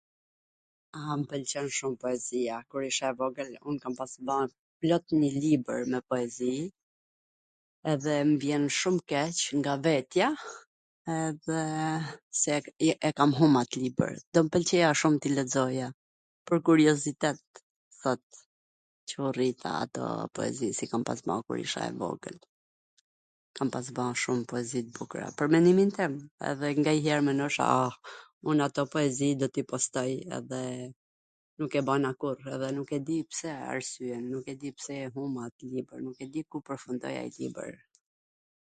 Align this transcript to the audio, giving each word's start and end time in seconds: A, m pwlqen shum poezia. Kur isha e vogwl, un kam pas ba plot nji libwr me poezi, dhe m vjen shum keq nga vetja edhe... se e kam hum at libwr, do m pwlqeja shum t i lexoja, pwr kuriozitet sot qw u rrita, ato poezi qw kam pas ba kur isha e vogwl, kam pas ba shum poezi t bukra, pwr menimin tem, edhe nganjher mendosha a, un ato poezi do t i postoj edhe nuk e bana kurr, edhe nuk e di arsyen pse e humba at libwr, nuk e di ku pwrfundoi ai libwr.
A, 0.99 1.01
m 1.19 1.25
pwlqen 1.31 1.67
shum 1.79 1.93
poezia. 2.03 2.55
Kur 2.73 2.83
isha 2.89 3.07
e 3.13 3.17
vogwl, 3.19 3.51
un 3.71 3.75
kam 3.83 3.93
pas 3.99 4.13
ba 4.29 4.37
plot 4.85 5.05
nji 5.19 5.29
libwr 5.43 5.81
me 5.91 5.99
poezi, 6.13 6.55
dhe 8.05 8.15
m 8.31 8.33
vjen 8.43 8.65
shum 8.79 8.97
keq 9.13 9.37
nga 9.59 9.73
vetja 9.89 10.29
edhe... 11.21 11.61
se 12.41 12.55
e 13.09 13.11
kam 13.19 13.31
hum 13.39 13.53
at 13.61 13.71
libwr, 13.83 14.13
do 14.33 14.39
m 14.45 14.51
pwlqeja 14.55 14.89
shum 15.01 15.13
t 15.23 15.29
i 15.29 15.33
lexoja, 15.37 15.87
pwr 16.49 16.57
kuriozitet 16.69 17.41
sot 18.01 18.27
qw 19.09 19.15
u 19.27 19.33
rrita, 19.37 19.69
ato 19.85 20.03
poezi 20.39 20.67
qw 20.79 20.85
kam 20.95 21.03
pas 21.11 21.19
ba 21.29 21.35
kur 21.47 21.57
isha 21.67 21.81
e 21.89 21.93
vogwl, 22.03 22.37
kam 23.59 23.69
pas 23.77 23.87
ba 23.99 24.05
shum 24.25 24.39
poezi 24.53 24.79
t 24.87 24.95
bukra, 24.99 25.27
pwr 25.39 25.47
menimin 25.57 25.91
tem, 25.97 26.13
edhe 26.51 26.67
nganjher 26.79 27.21
mendosha 27.27 27.65
a, 27.81 27.87
un 28.51 28.59
ato 28.69 28.83
poezi 28.93 29.27
do 29.41 29.47
t 29.53 29.65
i 29.65 29.67
postoj 29.73 30.11
edhe 30.39 30.61
nuk 31.57 31.73
e 31.81 31.85
bana 31.91 32.11
kurr, 32.23 32.43
edhe 32.55 32.69
nuk 32.77 32.89
e 32.97 33.03
di 33.09 33.17
arsyen 33.73 34.25
pse 34.77 34.93
e 35.05 35.13
humba 35.17 35.41
at 35.49 35.57
libwr, 35.73 35.99
nuk 36.09 36.17
e 36.27 36.31
di 36.37 36.41
ku 36.53 36.57
pwrfundoi 36.69 37.17
ai 37.25 37.31
libwr. 37.39 37.73